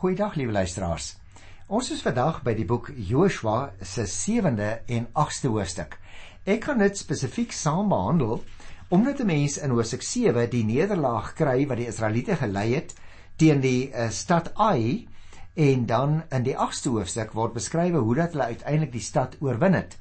[0.00, 1.10] Goeiedag liewe luisteraars.
[1.68, 5.98] Ons is vandag by die boek Joshua se 7de en 8ste hoofstuk.
[6.48, 8.38] Ek gaan dit spesifiek saam behandel
[8.88, 12.94] omdat 'n mens in Hoofstuk 7 die nederlaag kry wat die Israeliete gelei het
[13.36, 15.06] teen die uh, stad Ai
[15.54, 19.74] en dan in die 8ste hoofstuk word beskryf hoe dat hulle uiteindelik die stad oorwin
[19.74, 19.98] het.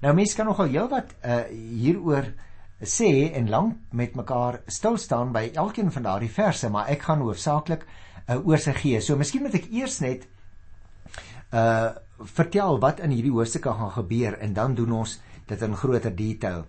[0.00, 2.32] Nou mense kan nogal heelwat uh, hieroor
[2.80, 7.20] sê en lank met mekaar stil staan by elkeen van daardie verse, maar ek gaan
[7.20, 7.84] hoofsaaklik
[8.28, 9.00] uh, eh, oorsig gee.
[9.00, 10.28] So miskien moet ek eers net
[11.52, 15.16] uh vertel wat in hierdie hoofstukke gaan gebeur en dan doen ons
[15.50, 16.62] dit in groter detail.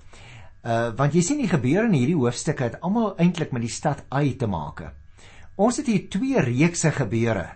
[0.65, 4.01] Uh want jy sien die gebeure in hierdie hoofstukke het almal eintlik met die stad
[4.09, 4.81] Ai te maak.
[5.55, 7.51] Ons het hier twee reekse gebeure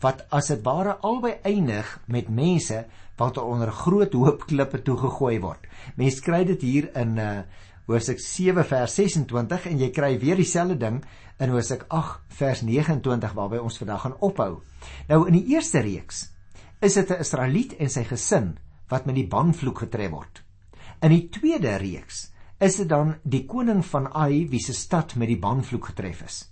[0.00, 2.84] wat as dit ware albei eindig met mense
[3.20, 5.68] wat onder groot hoop klippe toegegooi word.
[6.00, 7.44] Mense kry dit hier in uh
[7.86, 11.02] hoofstuk 7 vers 26 en jy kry weer dieselfde ding
[11.42, 14.62] in hoofstuk 8 vers 29 waarby ons vandag gaan ophou.
[15.08, 16.30] Nou in die eerste reeks
[16.80, 20.42] is dit 'n Israeliet en sy gesin wat met die banvloek getref word.
[21.02, 25.28] In die tweede reeks is dit dan die koning van Ai wie se stad met
[25.28, 26.50] die banvloek getref is.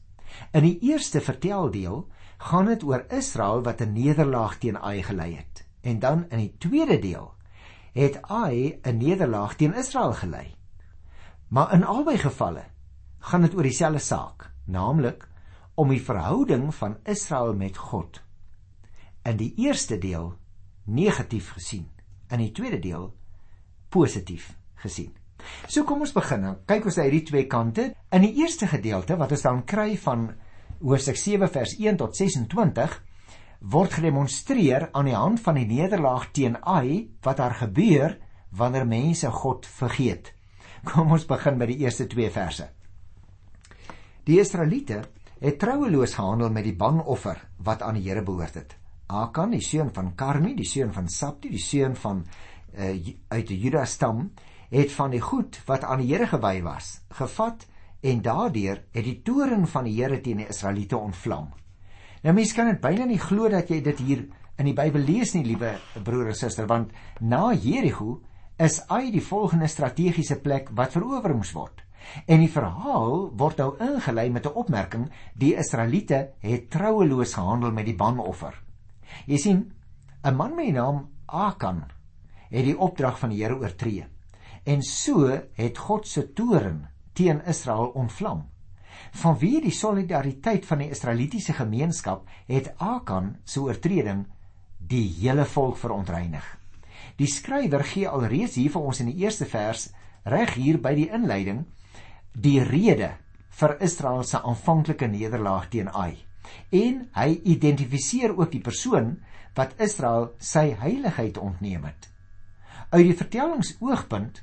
[0.53, 2.09] In die eerste verteldeel
[2.39, 5.65] gaan dit oor Israel wat 'n nederlaag teen Ai gelei het.
[5.83, 7.35] En dan in die tweede deel
[7.93, 10.62] het Ai 'n nederlaag teen Israel gelei.
[11.53, 12.65] Maar in albei gevalle
[13.29, 15.27] gaan dit oor dieselfde saak, naamlik
[15.77, 18.23] om die verhouding van Israel met God.
[19.29, 20.33] In die eerste deel
[20.89, 21.91] negatief gesien,
[22.33, 23.11] in die tweede deel
[23.93, 25.13] positief gesien.
[25.69, 26.49] So kom ons begin.
[26.65, 27.91] Kyk ons na hierdie twee kante.
[28.09, 30.31] In die eerste gedeelte wat ons dan kry van
[30.81, 33.01] Hoofstuk 7 vers 1 tot 26
[33.73, 38.17] word gedemonstreer aan die hand van die nederlaag teen Ai wat daar gebeur
[38.57, 40.33] wanneer mense God vergeet.
[40.83, 42.69] Kom ons begin by die eerste 2 verse.
[44.27, 45.03] Die Israeliete
[45.43, 48.75] het troueloos gehandel met die banoffer wat aan die Here behoort het.
[49.13, 52.95] Akan, die seun van Karmi, die seun van Sabdi, die seun van uh,
[53.31, 54.31] uit die Juda stam,
[54.73, 57.67] het van die goed wat aan die Here gewy was, gevat
[58.03, 61.51] en daardeur het die toorn van die Here teen die Israeliete ontvlam.
[62.23, 64.27] Nou mense kan dit byna nie glo dat jy dit hier
[64.59, 65.77] in die Bybel lees nie, liewe
[66.07, 66.91] broer en suster, want
[67.21, 68.21] na Jerigo
[68.59, 71.83] is Ai die volgende strategiese plek wat verower moes word.
[72.27, 77.87] En die verhaal word nou ingelei met 'n opmerking: die Israeliete het troueloos gehandel met
[77.87, 78.55] die banoffer.
[79.27, 79.73] Jy sien,
[80.25, 81.85] 'n man met die naam Akan
[82.51, 84.07] het die opdrag van die Here oortree.
[84.65, 88.49] En so het God se toorn teen Israel ontvlam.
[89.13, 94.27] Vanweë die solidariteit van die Israelitiese gemeenskap het Akan se oortreding
[94.79, 96.62] die hele volk verontreinig.
[97.23, 99.93] Die skrywer gee alreeds hier vir ons in die eerste vers
[100.27, 101.61] reg hier by die inleiding
[102.35, 103.13] die rede
[103.61, 106.17] vir Israel se aanvanklike nederlaag teen Ai.
[106.75, 109.13] En hy identifiseer ook die persoon
[109.55, 112.09] wat Israel sy heiligheid ontneem het.
[112.91, 114.43] Uit die vertellingsoogpunt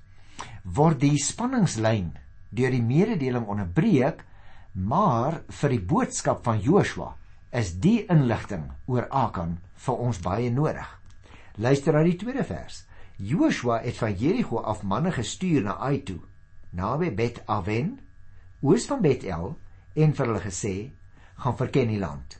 [0.64, 2.14] word die spanningslyn
[2.56, 4.24] deur die mededeling onderbreek,
[4.74, 7.12] maar vir die boodskap van Joshua
[7.52, 10.99] is die inligting oor Akan vir ons baie nodig.
[11.60, 12.86] Luister na die tweede vers.
[13.20, 16.22] Joshua het van Jerigo af manne gestuur na Ai toe,
[16.72, 17.98] naby Bet Aven,
[18.64, 19.58] oos van Betel,
[20.00, 20.76] en vir hulle gesê:
[21.44, 22.38] "Gaan verken die land."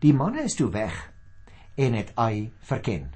[0.00, 1.12] Die manne is toe weg
[1.76, 3.12] en het Ai verken.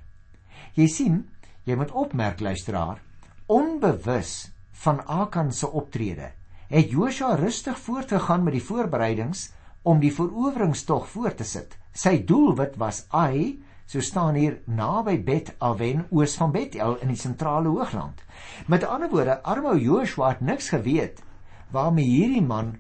[0.77, 1.17] Jy sien,
[1.65, 3.01] jy moet opmerk luisteraar,
[3.47, 4.53] onbewus
[4.85, 6.33] van Akan se optrede,
[6.69, 9.49] het Joshua rustig voortgegaan met die voorbereidings
[9.83, 11.77] om die veroweringstog voort te sit.
[11.93, 17.19] Sy doelwit was Ai So staan hier naby Bet Aven oos van Betel in die
[17.19, 18.21] sentrale hoogland.
[18.71, 21.19] Met ander woorde, arme Joshua het niks geweet
[21.75, 22.77] waarmee hierdie man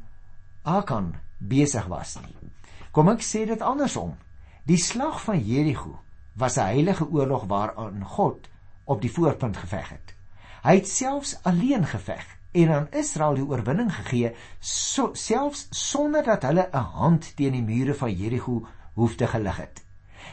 [0.63, 2.53] Akan besig was nie.
[2.95, 4.15] Kom ek sê dit andersom.
[4.71, 5.99] Die slag van Jerigo
[6.39, 8.47] was 'n heilige oorlog waarin God
[8.85, 10.15] op die voorpunt geveg het.
[10.63, 16.43] Hy het selfs alleen geveg en aan Israel die oorwinning gegee, so, selfs sonder dat
[16.43, 19.90] hulle 'n hand teen die mure van Jerigo hoef te gelig het.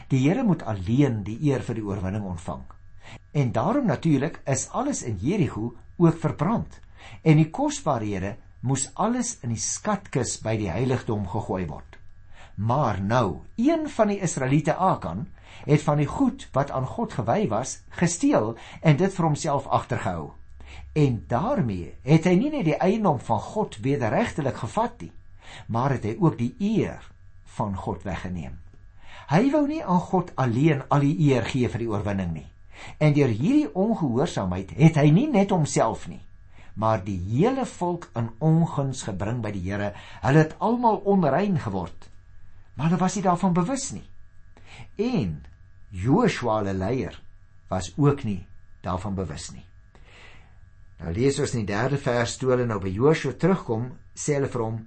[0.08, 2.64] Die Here moet alleen die eer vir die oorwinning ontvang.
[3.32, 6.80] En daarom natuurlik is alles in Jerigo ook verbrand.
[7.22, 11.98] En die kosbarehede moes alles in die skatkis by die heiligdom gegooi word.
[12.58, 15.28] Maar nou, een van die Israeliete Akan
[15.64, 20.32] het van die goed wat aan God gewy was, gesteel en dit vir homself agtergehou.
[20.92, 25.12] En daarmee het hy nie net die eiendom van God wederregtelik gevat nie,
[25.66, 27.04] maar het hy ook die eer
[27.58, 28.58] van God weggeneem.
[29.28, 32.46] Hy wou nie aan God alleen al die eer gee vir die oorwinning nie.
[33.02, 36.22] En deur hierdie ongehoorsaamheid het hy nie net homself nie,
[36.78, 39.92] maar die hele volk in onguns gebring by die Here.
[40.22, 42.08] Hulle het almal onrein geword.
[42.74, 44.06] Maar hulle was nie daarvan bewus nie.
[44.96, 45.40] En
[45.90, 47.20] Joshua se leier
[47.68, 48.46] was ook nie
[48.80, 49.64] daarvan bewus nie.
[50.98, 54.50] Nou lees ons in die 3de vers toe hulle nou by Joshua terugkom, sê hulle
[54.50, 54.78] vir hom: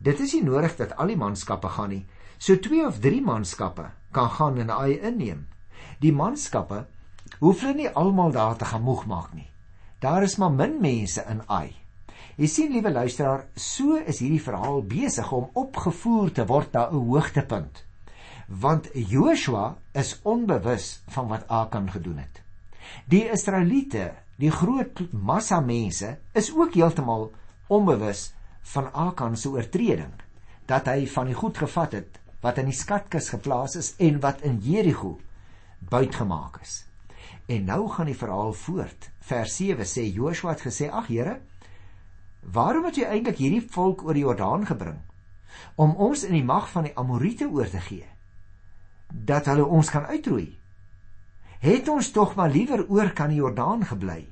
[0.00, 2.06] "Dit is nie nodig dat al die manskappe gaan nie.
[2.38, 5.46] So 2 of 3 manskappe kan gaan en Ai inneem.
[6.00, 6.86] Die manskappe
[7.38, 9.50] hoef hulle nie almal daar te gaan moeg maak nie.
[10.00, 11.74] Daar is maar min mense in Ai.
[12.40, 17.02] Jy sien liewe luisteraar, so is hierdie verhaal besig om opgevoer te word na 'n
[17.10, 17.84] hoogtepunt.
[18.48, 22.42] Want Joshua is onbewus van wat Akan gedoen het.
[23.06, 27.30] Die Israeliete, die groot massa mense, is ook heeltemal
[27.68, 30.12] onbewus van Akan se oortreding
[30.66, 34.40] dat hy van die goed gevat het wat in die skatkis geplaas is en wat
[34.46, 35.18] in Jerigo
[35.90, 36.84] buitgemaak is.
[37.50, 39.10] En nou gaan die verhaal voort.
[39.20, 41.40] Vers 7 sê Joshua het gesê: "Ag Here,
[42.40, 45.00] waarom het jy eintlik hierdie volk oor die Jordaan gebring
[45.74, 48.06] om ons in die mag van die Amorite oor te gee
[49.10, 50.58] dat hulle ons kan uitroei?
[51.60, 54.28] Het ons tog maar liewer oor kan die Jordaan gebly?"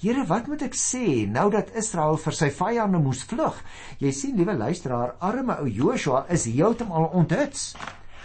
[0.00, 3.58] Here, wat moet ek sê nou dat Israel vir sy vyande moes vlug?
[3.98, 7.74] Jy sien, liewe luisteraar, arme ou Joshua is heeltemal onthuts.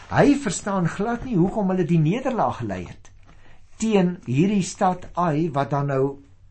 [0.09, 3.11] Hy verstaan glad nie hoekom hulle die nederlaag gelei het
[3.77, 6.03] teen hierdie stad Ai wat dan nou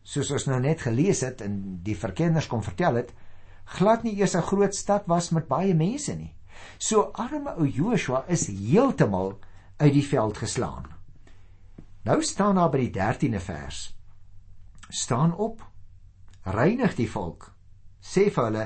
[0.07, 3.11] soos ons nou net gelees het en die verkenners kom vertel het
[3.77, 6.33] glad nie eers 'n groot stad was met baie mense nie.
[6.79, 9.39] So arme ou Joshua is heeltemal
[9.77, 10.85] uit die veld geslaan.
[12.03, 13.96] Nou staan daar by die 13de vers.
[14.89, 15.61] Staan op.
[16.43, 17.51] Reinig die volk.
[17.99, 18.65] Sê vir hulle: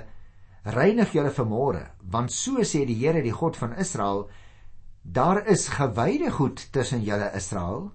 [0.63, 4.27] Reinig julle vanmôre, want so sê die Here, die God van Israel,
[5.01, 7.91] Daar is gewyde goed tussen julle Israel.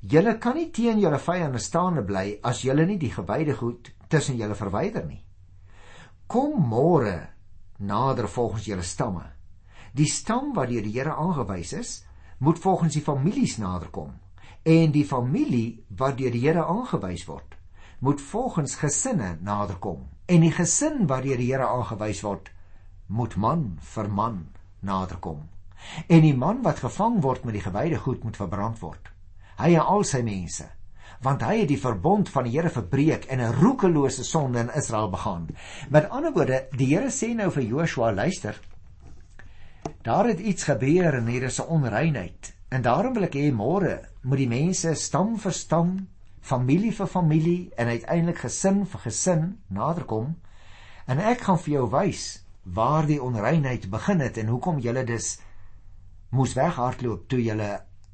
[0.00, 4.36] Julle kan nie teen julle vyande staande bly as julle nie die gewyde goed tussen
[4.36, 5.24] julle verwyder nie.
[6.28, 7.30] Kom môre
[7.78, 9.24] nader volgens julle stamme.
[9.96, 12.04] Die stam wat deur die Here aangewys is,
[12.38, 14.12] moet volgens die families naderkom
[14.66, 17.54] en die familie wat deur die Here aangewys word,
[18.02, 22.50] moet volgens gesinne naderkom en die gesin wat deur die Here aangewys word,
[23.06, 24.40] moet man vir man
[24.82, 25.44] naderkom.
[26.10, 29.12] En die man wat gevang word met die gewyde goed moet verbrand word.
[29.60, 30.66] Hy en al sy mense,
[31.22, 35.10] want hy het die verbond van die Here verbreek en 'n roekelose sonde in Israel
[35.10, 35.46] begaan.
[35.90, 38.60] Met ander woorde, die Here sê nou vir Joshua, luister.
[40.02, 42.55] Daar het iets gebeur en hier is 'n onreinheid.
[42.68, 45.92] En daarom wil ek hê môre moet die mense stam vir stam,
[46.42, 50.34] familie vir familie en uiteindelik gesin vir gesin naderkom.
[51.06, 52.24] En ek gaan vir jou wys
[52.66, 55.36] waar die onreinheid begin het en hoekom julle dus
[56.34, 57.54] moes weghardloop toe jy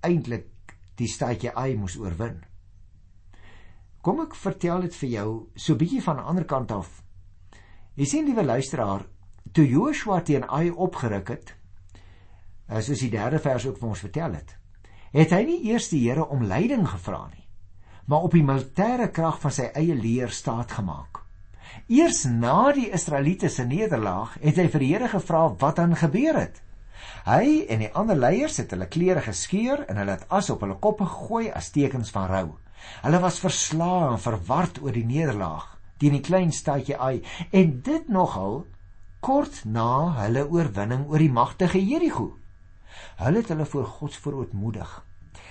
[0.04, 2.42] eintlik die stadjie Ai moes oorwin.
[4.02, 7.02] Kom ek vertel dit vir jou so bietjie van 'n ander kant af.
[7.96, 9.06] Jy sien liewe luisteraar,
[9.52, 11.54] toe Joshua teen Ai opgeruk het,
[12.68, 14.56] soos die derde vers ook vir ons vertel het,
[15.12, 17.46] het hy nie eers die Here om leiding gevra nie,
[18.06, 21.20] maar op die militêre krag van sy eie leer staat gemaak.
[21.88, 26.38] Eers na die Israeliete se nederlaag het hy vir die Here gevra wat dan gebeur
[26.38, 26.62] het.
[27.26, 30.78] Hy en die ander leiers het hulle klere geskeur en hulle het as op hulle
[30.82, 32.46] koppe gegooi as tekens van rou.
[33.02, 35.68] Hulle was verslae en verward oor die nederlaag
[36.02, 37.22] teen die klein stadjie Ai
[37.54, 38.64] en dit nogal
[39.22, 42.32] kort na hulle oorwinning oor die magtige Jerigo.
[43.16, 45.04] Hulle het hulle voor God verootmoedig.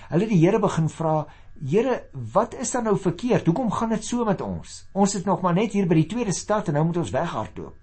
[0.10, 1.27] Hulle het die Here begin vra:
[1.60, 3.46] "Here, wat is dan nou verkeerd?
[3.46, 4.88] Hoekom gaan dit so met ons?
[4.92, 7.77] Ons is nog maar net hier by die tweede stad en nou moet ons weghardloop."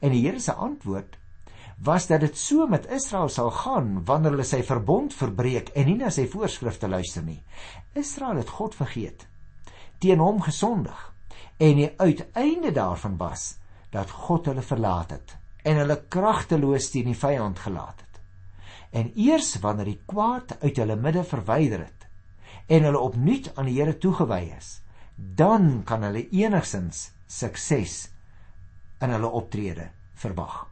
[0.00, 1.18] En die Here se antwoord
[1.78, 5.96] was dat dit so met Israel sal gaan wanneer hulle sy verbond verbreek en nie
[5.98, 7.42] na sy voorskrifte luister nie.
[7.92, 9.26] Israel het God vergeet,
[9.98, 11.10] teen hom gesondig
[11.58, 13.56] en die uiteinde daarvan was
[13.90, 18.13] dat God hulle verlaat het en hulle kragteloos teen die vyand gelaat het.
[18.94, 22.06] En eers wanneer die kwaad uit hulle midde verwyder het
[22.70, 24.78] en hulle opnuut aan die Here toegewy is,
[25.16, 27.96] dan kan hulle enigsins sukses
[29.02, 29.90] in hulle optrede
[30.22, 30.62] verwag.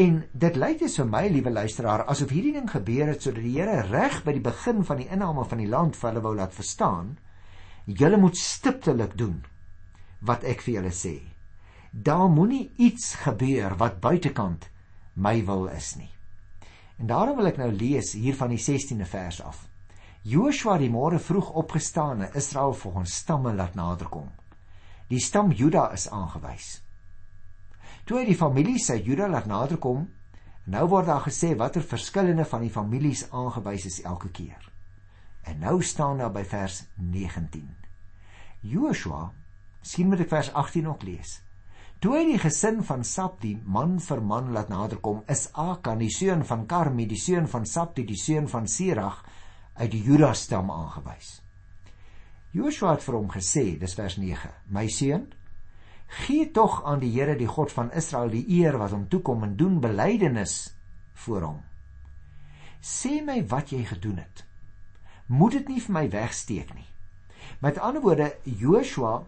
[0.00, 3.56] En dit lyk dus vir my, liewe luisteraar, asof hierdie ding gebeur het sodat die
[3.58, 6.56] Here reg by die begin van die inname van die land vir hulle wou laat
[6.56, 7.16] verstaan,
[7.86, 9.42] julle moet stiptelik doen
[10.26, 11.16] wat ek vir julle sê.
[11.90, 14.68] Daar moenie iets gebeur wat buitekant
[15.14, 16.12] my wil is nie.
[17.00, 19.64] En daarom wil ek nou lees hier van die 16de vers af.
[20.20, 24.28] Joshua het môre vroeg opgestaan en Israel volgens stamme laat naderkom.
[25.08, 26.82] Die stam Juda is aangewys.
[28.04, 30.04] Toe hy die familie sy Juda laat naderkom,
[30.68, 34.68] nou word daar gesê watter verskillende van die families aangewys is elke keer.
[35.48, 37.64] En nou staan daar by vers 19.
[38.60, 39.30] Joshua,
[39.80, 41.38] sien met ek vers 18 ook lees.
[42.00, 46.46] Toe hy die gesin van Sabdi man vir man laat naderkom, is Akan die seun
[46.48, 49.18] van Karmi, die seun van Sabdi, die seun van Sirag
[49.76, 51.42] uit die Juda stam aangewys.
[52.56, 55.26] Joshua het vir hom gesê, dis vers 9: My seun,
[56.24, 59.58] gee tog aan die Here die God van Israel die eer wat hom toekom en
[59.60, 60.54] doen belydenis
[61.26, 61.58] voor hom.
[62.80, 64.46] Sê my wat jy gedoen het.
[65.28, 66.88] Moet dit nie vir my wegsteek nie.
[67.60, 69.18] Met ander woorde, Joshua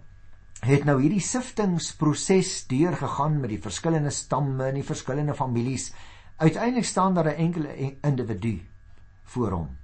[0.62, 5.88] het nou hierdie siftingproses deurgegaan met die verskillende stamme en die verskillende families.
[6.38, 8.60] Uiteindelik staan daar 'n enkele individu
[9.24, 9.76] voor hom.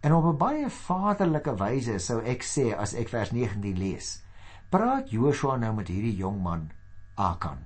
[0.00, 4.22] En op 'n baie vaderlike wyse sou ek sê as ek vers 19 lees.
[4.68, 6.70] Praat Joshua nou met hierdie jong man
[7.14, 7.58] Akan.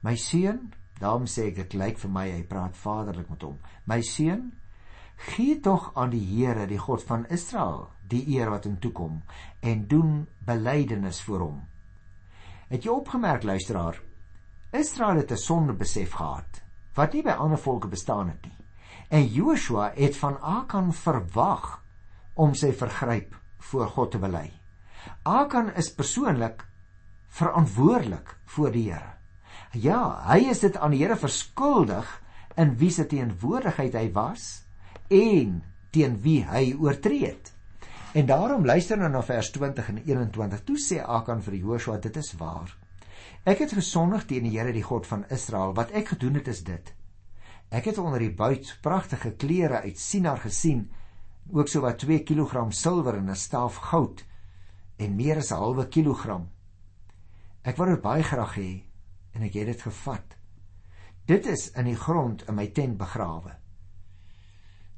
[0.00, 3.58] My seun, daarom sê ek dit lyk vir my hy praat vaderlik met hom.
[3.84, 4.52] My seun,
[5.16, 9.22] gee tog aan die Here, die God van Israel, die eer wat hom toekom
[9.60, 11.60] en doen belydenis voor hom.
[12.70, 14.00] Het jy opgemerk luisteraar?
[14.70, 16.62] Israel het 'n sonde besef gehad
[16.94, 18.56] wat nie by ander volke bestaan het nie.
[19.08, 21.82] En Joshua het van Akan verwag
[22.34, 24.50] om sy vergryp voor God te bely.
[25.22, 26.64] Akan is persoonlik
[27.28, 29.14] verantwoordelik voor die Here.
[29.72, 32.22] Ja, hy is dit aan die Here verskuldig
[32.56, 34.64] in wie se teenwoordigheid hy was
[35.08, 37.52] en teen wie hy oortree het.
[38.12, 40.64] En daarom luister nou na vers 20 en 21.
[40.66, 42.72] Toe sê Akan vir Joshua, dit is waar.
[43.46, 45.76] Ek het gesondig teen die Here, die God van Israel.
[45.78, 46.90] Wat ek gedoen het is dit:
[47.70, 50.88] Ek het onder die buit pragtige klere uit Sinar gesien,
[51.54, 54.24] ook so wat 2 kg silwer en 'n staaf goud
[54.98, 56.50] en meer as 'n halwe kilogram.
[57.62, 58.82] Ek wou dit baie graag hê
[59.34, 60.36] en ek het dit gevat.
[61.26, 63.56] Dit is in die grond in my tent begrawe.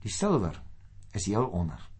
[0.00, 0.62] Die silwer
[1.12, 1.91] is heel onder.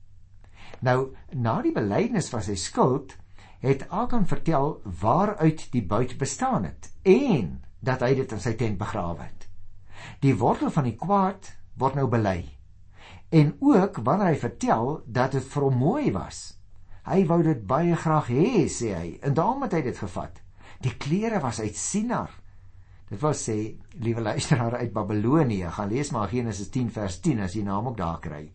[0.82, 3.14] Nou, na die belydenis van sy skuld,
[3.62, 8.78] het Akan vertel waaruit die buit bestaan het en dat hy dit in sy tent
[8.80, 9.46] begrawe het.
[10.22, 12.40] Die wortel van die kwaad word nou bely.
[13.30, 16.42] En ook wanneer hy vertel dat dit vir hom mooi was.
[17.06, 20.42] Hy wou dit baie graag hê, sê hy, en daarom het hy dit gevat.
[20.82, 22.30] Die klere was uit Sinar.
[23.12, 27.52] Dit was sê, liewe luisteraar uit Babelonie, gaan lees maar Genesis 10 vers 10 as
[27.52, 28.46] jy naam ook daar kry.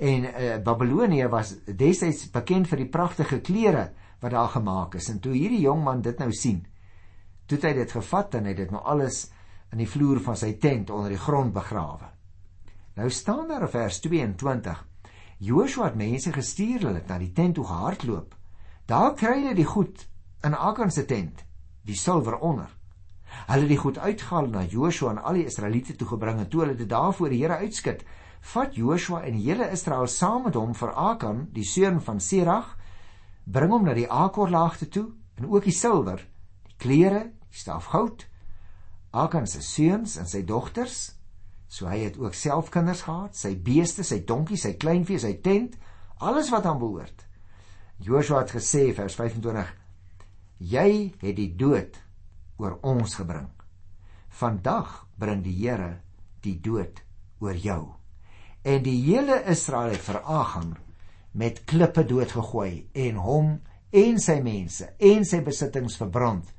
[0.00, 3.90] En uh, Babelonie was destyds bekend vir die pragtige klere
[4.22, 5.10] wat daar gemaak is.
[5.12, 6.62] En toe hierdie jong man dit nou sien,
[7.44, 9.26] toe het hy dit gevat en het dit nou alles
[9.76, 12.08] in die vloer van sy tent onder die grond begrawe.
[12.96, 14.82] Nou staan daar in vers 22:
[15.50, 18.32] Joshua het mense gestuur hulle na die tent toe gehardloop.
[18.88, 20.08] Daar kry hulle die goed
[20.48, 21.44] in Akan se tent,
[21.84, 22.77] die silwer onder.
[23.48, 26.64] Hulle het die goed uitgehaal na Joshua en al die Israeliete toe gebring en toe
[26.64, 28.04] hulle dit daar voor die Here uitskit,
[28.52, 32.76] vat Joshua en hele Israel saam met hom vir Akan, die seun van Serag,
[33.44, 35.06] bring hom na die Akorlaagte toe
[35.38, 36.24] en ook die silwer,
[36.66, 38.26] die klere, die staf goud
[39.10, 41.14] Akan se seuns en sy dogters,
[41.68, 45.78] so hy het ook self kinders gehad, sy beeste, sy donkies, sy kleinvee, sy tent,
[46.20, 47.24] alles wat aan behoort.
[48.04, 49.72] Joshua het gesê vers 25:
[50.58, 50.90] Jy
[51.22, 51.96] het die dood
[52.58, 53.48] oor ons gebring.
[54.28, 56.00] Vandag bring die Here
[56.42, 57.00] die dood
[57.40, 57.94] oor jou.
[58.62, 60.76] En die hele Israel het vir Agan
[61.32, 63.52] met klippe doodgegooi en hom
[63.94, 66.50] en sy mense en sy besittings verbrand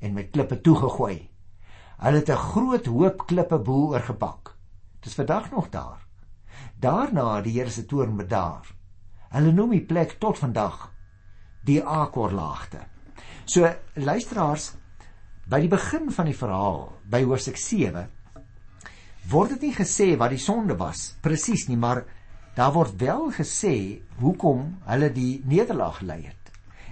[0.00, 1.28] en met klippe toegegooi.
[1.98, 4.54] Hulle het 'n groot hoop klippe bo oorgepak.
[5.00, 6.06] Dis vandag nog daar.
[6.78, 8.66] Daarna die Here se toorn bedaar.
[9.30, 10.92] Hulle noem die plek tot vandag
[11.64, 12.78] die Akorlaagte.
[13.44, 14.74] So luisteraars,
[15.48, 18.04] by die begin van die verhaal, by Hoofstuk 7,
[19.32, 22.02] word dit nie gesê wat die sonde was presies nie, maar
[22.56, 26.36] daar word wel gesê hoekom hulle die nederlaag gelei het.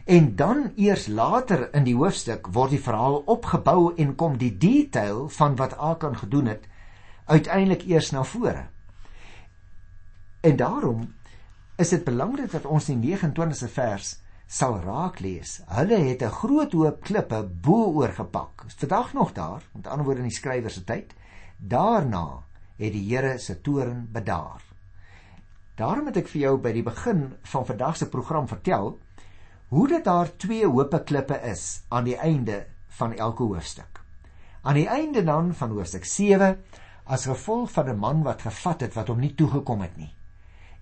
[0.07, 5.27] En dan eers later in die hoofstuk word die verhaal opgebou en kom die detail
[5.35, 6.69] van wat Akan gedoen het
[7.27, 8.69] uiteindelik eers na vore.
[10.47, 11.09] En daarom
[11.77, 14.15] is dit belangrik dat ons die 29ste vers
[14.47, 15.61] sal raak lees.
[15.67, 18.65] Hulle het 'n groot hoop klippe bo oor gepak.
[18.67, 21.15] Vandag nog daar, met ander woorde in die skrywer se tyd.
[21.57, 22.45] Daarna
[22.77, 24.63] het die Here se toorn bedaar.
[25.75, 28.99] Daarom het ek vir jou by die begin van vandag se program vertel
[29.69, 34.01] hoe dit daar twee hoope klippe is aan die einde van elke hoofstuk.
[34.63, 36.63] Aan die einde dan van hoofstuk 7
[37.05, 40.15] as gevolg van 'n man wat gevat het wat hom nie toegekom het nie.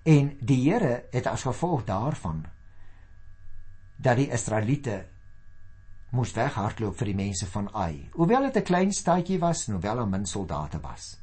[0.02, 2.44] En die Here het as gevolg daarvan
[3.96, 5.04] dat die Israeliete
[6.14, 8.08] moes weghardloop vir die mense van Ai.
[8.14, 11.18] Hoewel dit 'n klein stadjie was, hoewel daar min soldate was.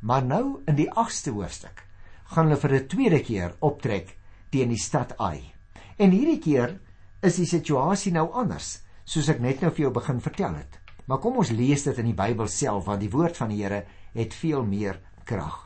[0.00, 1.84] Maar nou in die 8ste hoofstuk
[2.24, 4.16] gaan hulle vir 'n tweede keer optrek
[4.50, 5.52] teen die stad Ai.
[5.96, 6.80] En hierdie keer
[7.22, 10.80] is die situasie nou anders, soos ek net nou vir jou begin vertel het.
[11.06, 13.84] Maar kom ons lees dit in die Bybel self want die woord van die Here
[14.14, 15.63] het veel meer krag.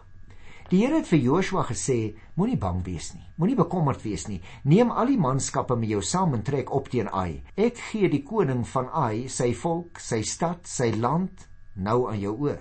[0.68, 3.24] Die Here het vir Joshua gesê: Moenie bang wees nie.
[3.40, 4.42] Moenie bekommerd wees nie.
[4.68, 7.40] Neem al die manskappe met jou saam en trek op teen Ai.
[7.56, 12.34] Ek gee die koning van Ai, sy volk, sy stad, sy land nou aan jou
[12.44, 12.58] oor.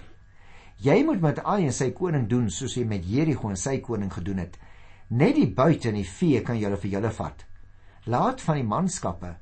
[0.80, 4.14] Jy moet met Ai en sy koning doen soos jy met Jerigo en sy koning
[4.14, 4.56] gedoen het.
[5.10, 7.44] Net die buite en die vee kan julle vir julle vat.
[8.08, 9.34] Laat van die manskappe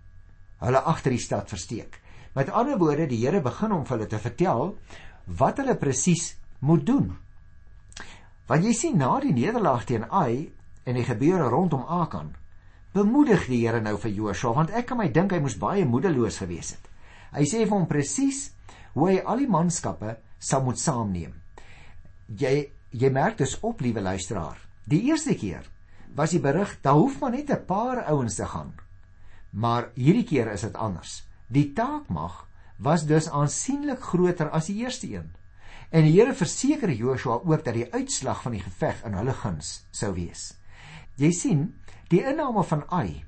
[0.65, 1.99] hulle agter die stad versteek.
[2.33, 4.73] Met ander woorde, die Here begin om vir hulle te vertel
[5.27, 6.31] wat hulle presies
[6.65, 7.13] moet doen.
[8.45, 10.51] Want jy sien na die nederlaag teen Ai
[10.85, 12.35] en die gebeure rondom Akan,
[12.93, 16.37] bemoedig die Here nou vir Joshua want ek kan my dink hy moes baie moedeloos
[16.43, 16.91] gewees het.
[17.33, 18.51] Hy sê vir hom presies
[18.93, 21.33] hoe hy al die manskappe sou moet saamneem.
[22.29, 24.59] Jy jy merk dus op, liewe luisteraar.
[24.87, 25.65] Die eerste keer
[26.15, 28.71] was die berig, daar hoef maar net 'n paar ouens te gaan.
[29.51, 31.23] Maar hierdie keer is dit anders.
[31.47, 32.47] Die taakmag
[32.77, 35.31] was dus aansienlik groter as die eerste een.
[35.89, 39.87] En die Here verseker Joshua ook dat die uitslag van die geveg in hulle guns
[39.91, 40.55] sou wees.
[41.15, 41.61] Jy sien,
[42.09, 43.23] die inname van Ai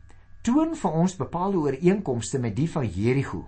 [0.48, 3.48] toon vir ons bepaalde ooreenkomste met die van Jerigo.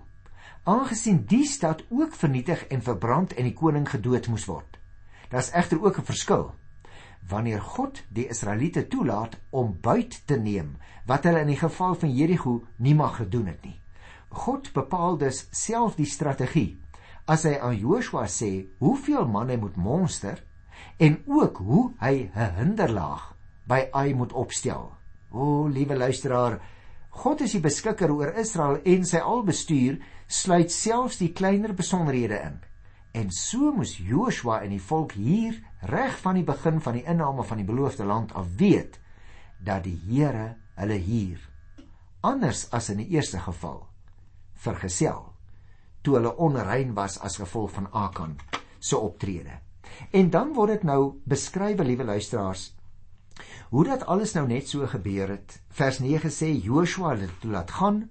[0.68, 4.76] Aangesien die stad ook vernietig en verbrand en die koning gedood moes word.
[5.30, 6.54] Daar's egter ook 'n verskil.
[7.28, 10.76] Wanneer God die Israeliete toelaat om buit te neem
[11.06, 13.80] wat hulle in die geval van Jerigo nie mag gedoen het nie.
[14.28, 16.80] God bepaal dus self die strategie
[17.30, 18.50] as hy aan Joshua sê
[18.82, 20.40] hoeveel manne moet monster
[20.98, 23.36] en ook hoe hy 'n hinderlaag
[23.70, 24.90] by Ai moet opstel.
[25.30, 26.58] O, liewe luisteraar,
[27.10, 32.58] God is die beskikker oor Israel en sy albestuur sluit selfs die kleiner besonderhede in.
[33.12, 37.44] En so moes Joshua en die volk hier reg van die begin van die inname
[37.44, 39.00] van die beloofde land af weet
[39.58, 41.38] dat die Here hulle hier
[42.20, 43.86] anders as in die eerste geval
[44.54, 45.29] vergesel
[46.02, 48.38] toe hulle onrein was as gevolg van Akan
[48.78, 49.60] se optrede.
[50.10, 52.70] En dan word dit nou beskryf, liewe luisteraars,
[53.70, 55.60] hoe dat alles nou net so gebeur het.
[55.68, 58.02] Vers 9 sê Joshua het hulle laat gaan,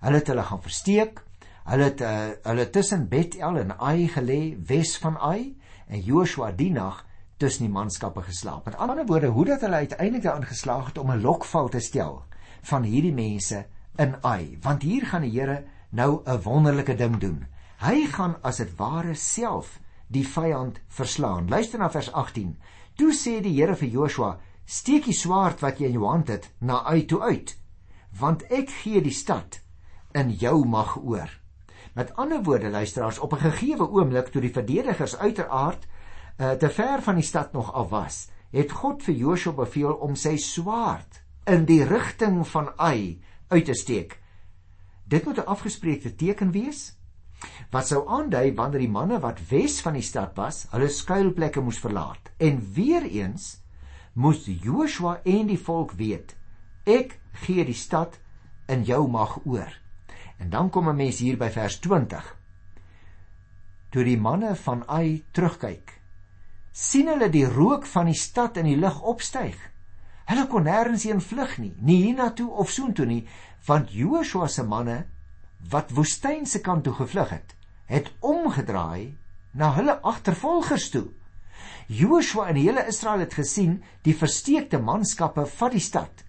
[0.00, 1.22] hulle het hulle gaan versteek,
[1.66, 5.56] hulle het uh, hulle tussen Bethel en Ai gelê, wes van Ai,
[5.88, 7.04] en Joshua die nag
[7.40, 8.66] tussen die manskappe geslaap.
[8.66, 12.24] Met ander woorde, hoe dat hulle uiteindelik daarin geslaag het om 'n lokval te stel
[12.62, 17.46] van hierdie mense in Ai, want hier gaan die Here nou 'n wonderlike ding doen.
[17.78, 21.48] Hy gaan as dit ware self die vyand verslaan.
[21.48, 22.56] Luister na vers 18.
[22.96, 26.50] Toe sê die Here vir Joshua: "Steek die swaard wat jy in jou hand het
[26.60, 27.56] na uit toe uit,
[28.18, 29.60] want ek gee die stad
[30.12, 31.30] in jou mag oor."
[31.94, 35.86] Met ander woorde, luisteraars, op 'n gegeewe oomblik toe die verdedigers uiteraard
[36.38, 40.14] uh, te ver van die stad nog af was, het God vir Joshua beveel om
[40.16, 44.20] sy swaard in die rigting van Ai uit te steek
[45.08, 46.96] Dit moet 'n afgespreekte teken wees
[47.70, 51.78] wat sou aandui wanneer die manne wat wes van die stad was, hulle skuilplekke moes
[51.78, 52.30] verlaat.
[52.38, 53.60] En weer eens
[54.12, 56.36] moes Joshua en die volk weet,
[56.84, 58.18] ek gee die stad
[58.66, 59.72] in jou mag oor.
[60.38, 62.36] En dan kom 'n mens hier by vers 20.
[63.90, 66.00] Toe die manne van Ai terugkyk,
[66.72, 69.56] sien hulle die rook van die stad in die lug opstyg.
[70.26, 73.26] Hulle kon nêrens heen vlug nie, nie hiernatoe of soontoe nie,
[73.66, 75.04] want Joshua se manne
[75.70, 77.54] wat woestynse kant toe gevlug het,
[77.86, 79.16] het omgedraai
[79.56, 81.08] na hulle agtervolgers toe.
[81.86, 86.26] Joshua en die hele Israel het gesien die versteekte manskappe van die stad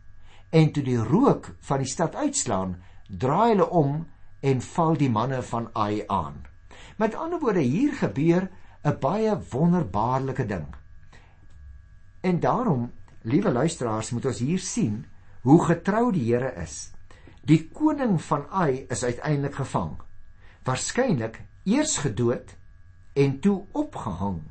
[0.55, 4.05] en toe die rook van die stad uitslaan, draai hulle om
[4.39, 6.45] en val die manne van Ai aan.
[6.97, 8.47] Met ander woorde hier gebeur
[8.83, 10.67] 'n baie wonderbaarlike ding.
[12.21, 15.05] En daarom, liewe luisteraars, moet ons hier sien
[15.41, 16.91] hoe getrou die Here is.
[17.47, 19.93] Die koning van Ai is uiteindelik gevang.
[20.67, 22.49] Waarskynlik eers gedood
[23.15, 24.41] en toe opgehang,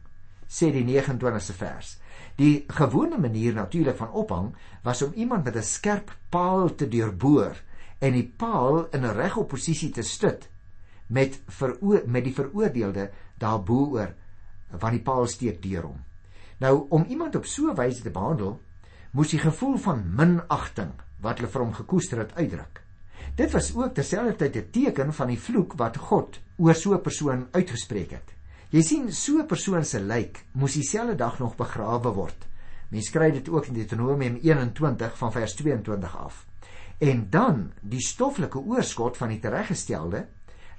[0.49, 1.91] sê die 29ste vers.
[2.41, 4.55] Die gewone manier natuurlik van ophang
[4.85, 7.61] was om iemand met 'n skerp paal te deurboor
[7.99, 10.49] en die paal in 'n regte posisie te stut
[11.07, 14.15] met veroo met die veroordeelde daarboor
[14.71, 16.05] want die paal steek deur hom.
[16.59, 18.61] Nou om iemand op so 'n wyse te behandel,
[19.11, 22.86] moes die gevoel van minagting wat hulle vir hom gekoester het uitdruk.
[23.35, 27.49] Dit was ook terselfdertyd 'n teken van die vloek wat God oor so 'n persoon
[27.51, 28.35] uitgespreek het.
[28.71, 32.47] Jy sien, so 'n persoon se lijk moes dieselfde dag nog begrawe word.
[32.89, 36.47] Mens kry dit ook in Deuteronomium 21 van vers 22 af.
[36.99, 40.27] En dan die stoffelike oorskot van die tereggestelde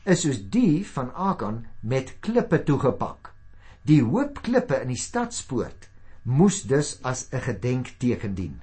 [0.03, 3.33] is soos die van Akan met klippe toegepak.
[3.81, 5.89] Die hoop klippe in die stadspoort
[6.23, 8.61] moes dus as 'n gedenkteken dien.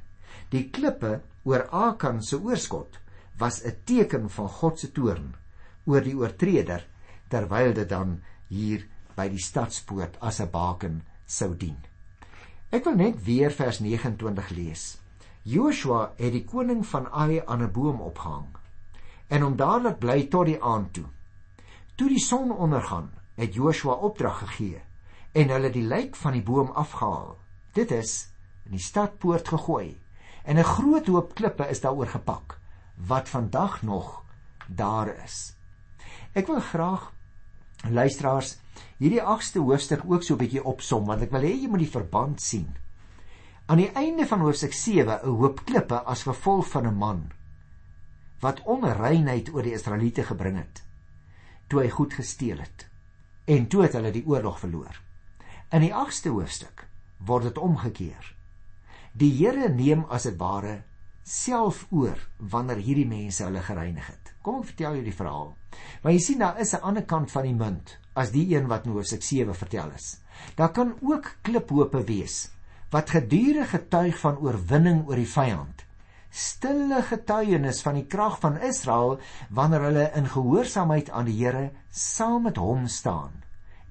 [0.49, 2.99] Die klippe oor Akan se oorskot
[3.37, 5.35] was 'n teken van God se toorn
[5.85, 6.87] oor die oortreder
[7.29, 11.79] terwyl dit dan hier by die stadspoort as 'n baken sou dien.
[12.71, 14.99] Ek wil net weer vers 29 lees.
[15.43, 18.47] Joshua het die koning van Ai aan 'n boom opgehang
[19.29, 21.07] en hom daar laat bly tot die aand toe.
[21.95, 24.83] Toe die son ondergaan, het Joshua opdrag gegee
[25.33, 27.39] en hulle die lijk van die boom afgehaal.
[27.73, 28.29] Dit is
[28.65, 30.01] in die stadpoort gegooi
[30.45, 32.59] en 'n groot hoop klippe is daaroor gepak
[32.95, 34.23] wat vandag nog
[34.67, 35.55] daar is.
[36.33, 37.13] Ek wil graag
[37.91, 38.57] luisteraars
[38.99, 41.97] hierdie 8ste hoofstuk ook so 'n bietjie opsom want ek wil hê jy moet die
[41.97, 42.77] verband sien.
[43.67, 47.33] Aan die einde van hoofstuk 7 'n hoop klippe as gevolg van 'n man
[48.41, 50.83] wat onreinheid oor die Israeliete gebring het
[51.69, 52.87] toe hy goed gesteel het
[53.45, 55.01] en toe het hulle die oorlog verloor.
[55.73, 56.87] In die 8ste hoofstuk
[57.19, 58.35] word dit omgekeer.
[59.13, 60.83] Die Here neem as dit ware
[61.25, 64.33] self oor wanneer hierdie mense hulle gereinig het.
[64.45, 65.55] Kom ek vertel jou die verhaal.
[66.03, 68.85] Maar jy sien daar is 'n ander kant van die munt as die een wat
[68.85, 70.21] in Hoofstuk 7 vertel is.
[70.57, 72.51] Daar kan ook kliphope wees
[72.91, 75.85] wat gedurig getuig van oorwinning oor die vyand.
[76.31, 79.19] Stille getuienis van die krag van Israel
[79.51, 83.43] wanneer hulle in gehoorsaamheid aan die Here saam met hom staan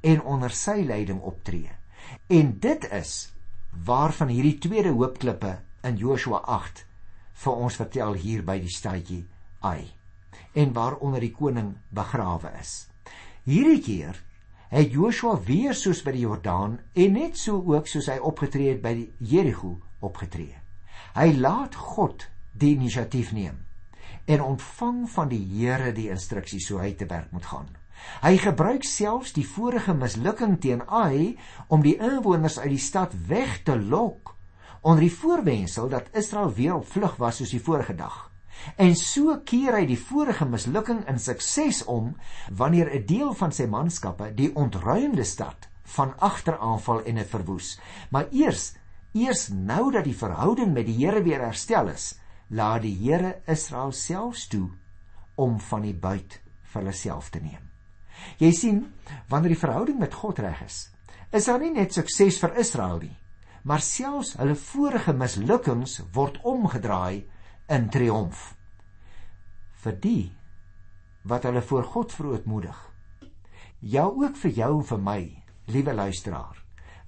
[0.02, 1.72] en onder sy leiding optree.
[2.28, 3.34] En dit is
[3.86, 6.86] waarvan hierdie tweede hoopklippe in Joshua 8
[7.34, 9.24] vir ons vertel hier by die stadjie
[9.64, 9.90] Ai
[10.54, 12.74] en waaronder die koning begrawe is.
[13.48, 14.20] Hierdie keer
[14.74, 18.82] het Joshua weer soos by die Jordaan en net so ook soos hy opgetree het
[18.82, 20.56] by Jerigo opgetree.
[21.14, 23.62] Hy laat God die inisiatief neem
[24.26, 27.70] en ontvang van die Here die instruksies hoe hy te werk moet gaan.
[28.24, 31.36] Hy gebruik selfs die vorige mislukking teen Ai
[31.68, 34.33] om die inwoners uit die stad weg te lok
[34.84, 38.30] onder die voorwendsel dat Israel weer op vlug was soos die vorige dag.
[38.76, 42.14] En so keer hy die vorige mislukking in sukses om
[42.52, 47.80] wanneer 'n deel van sy manskappe die ontruimde stad van agter aanval en dit verwoes.
[48.10, 48.74] Maar eers
[49.14, 53.92] eers nou dat die verhouding met die Here weer herstel is, laat die Here Israel
[53.92, 54.70] selfs toe
[55.36, 57.70] om van die buit vir hulle self te neem.
[58.38, 58.94] Jy sien,
[59.30, 60.90] wanneer die verhouding met God reg is,
[61.32, 63.16] is daar nie net sukses vir Israel nie,
[63.64, 67.24] maar selfs hulle vorige mislukkings word omgedraai
[67.72, 68.52] in triomf
[69.84, 70.32] vir die
[71.28, 72.76] wat hulle voor God verootmoedig.
[73.80, 75.22] Ja ook vir jou en vir my,
[75.72, 76.58] liewe luisteraar,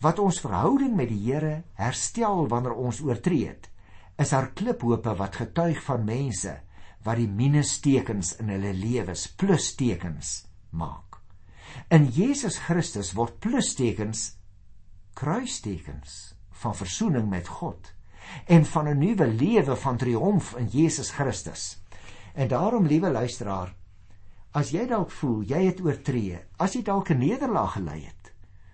[0.03, 3.69] wat ons verhouding met die Here herstel wanneer ons oortree het,
[4.19, 6.55] is daar kliphope wat getuig van mense
[7.05, 11.19] wat die minustekens in hulle lewens plustekens maak.
[11.91, 14.31] In Jesus Christus word plustekens
[15.15, 17.95] kruistekens van verzoening met God
[18.45, 21.81] en van 'n nuwe lewe van triomf in Jesus Christus.
[22.33, 23.75] En daarom, liewe luisteraar,
[24.51, 28.33] as jy dalk voel jy het oortree, as jy dalk 'n nederlaag gelei het,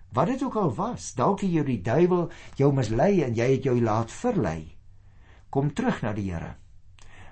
[0.10, 3.64] wat dit ook al was, dalk het jy die duiwel jou mislei en jy het
[3.64, 4.78] jou laat verlei.
[5.50, 6.56] Kom terug na die Here.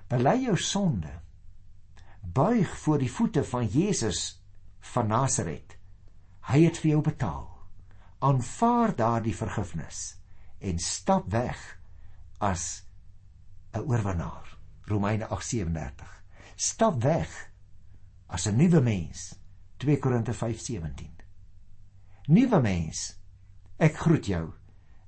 [0.07, 1.21] Bely jou sonde.
[2.21, 4.43] Buig voor die voete van Jesus
[4.79, 5.77] van Nasaret.
[6.41, 7.49] Hy het vir jou betaal.
[8.19, 10.18] Aanvaar daardie vergifnis
[10.59, 11.79] en stap weg
[12.37, 12.85] as
[13.71, 14.57] 'n oorwinnaar.
[14.81, 16.23] Romeine 8:37.
[16.55, 17.51] Stap weg
[18.27, 19.39] as 'n nuwe mens.
[19.77, 21.15] 2 Korinte 5:17.
[22.27, 23.19] Nuwe mens.
[23.77, 24.53] Ek groet jou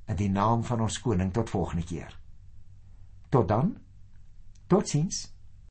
[0.07, 2.19] in die naam van ons koning tot volgende keer.
[3.29, 3.77] Tot dan.
[4.67, 5.33] Totsiens.